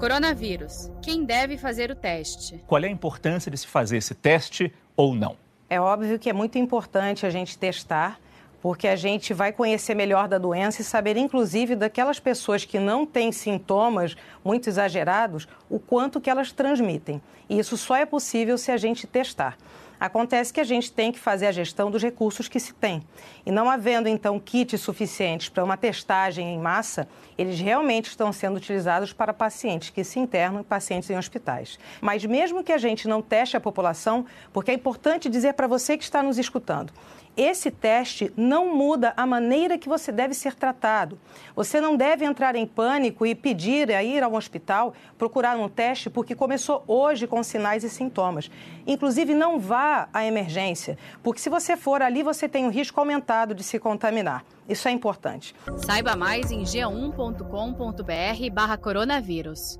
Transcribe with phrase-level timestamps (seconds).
[0.00, 0.90] Coronavírus.
[1.02, 2.58] Quem deve fazer o teste?
[2.66, 5.36] Qual é a importância de se fazer esse teste ou não?
[5.68, 8.18] É óbvio que é muito importante a gente testar
[8.62, 13.04] porque a gente vai conhecer melhor da doença e saber, inclusive, daquelas pessoas que não
[13.04, 17.20] têm sintomas muito exagerados, o quanto que elas transmitem.
[17.48, 19.58] E isso só é possível se a gente testar.
[20.00, 23.02] Acontece que a gente tem que fazer a gestão dos recursos que se tem.
[23.44, 27.06] E não havendo, então, kits suficientes para uma testagem em massa,
[27.36, 31.78] eles realmente estão sendo utilizados para pacientes que se internam e pacientes em hospitais.
[32.00, 34.24] Mas mesmo que a gente não teste a população,
[34.54, 36.94] porque é importante dizer para você que está nos escutando,
[37.36, 41.18] esse teste não muda a maneira que você deve ser tratado.
[41.54, 46.10] Você não deve entrar em pânico e pedir a ir ao hospital procurar um teste
[46.10, 48.50] porque começou hoje com sinais e sintomas.
[48.86, 53.54] Inclusive, não vá à emergência, porque se você for ali, você tem um risco aumentado
[53.54, 54.44] de se contaminar.
[54.68, 55.54] Isso é importante.
[55.84, 59.78] Saiba mais em g1.com.br/barra coronavírus.